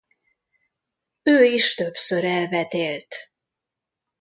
Ő 1.23 1.43
is 1.43 1.73
többször 1.75 2.23
elvetélt. 2.23 3.15